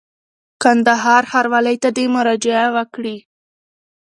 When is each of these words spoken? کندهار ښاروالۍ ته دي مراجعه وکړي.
کندهار 0.63 1.23
ښاروالۍ 1.31 1.75
ته 1.83 1.89
دي 1.97 2.05
مراجعه 2.15 2.67
وکړي. 2.75 3.17